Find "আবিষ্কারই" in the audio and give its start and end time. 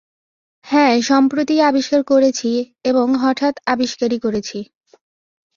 3.65-4.19